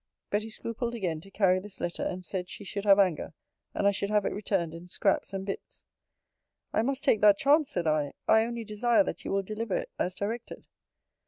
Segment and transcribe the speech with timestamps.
[0.31, 3.35] Betty scrupled again to carry this letter; and said, she should have anger;
[3.75, 5.83] and I should have it returned in scraps and bits.
[6.73, 9.91] I must take that chance, said I: I only desire that you will deliver it
[9.99, 10.65] as directed.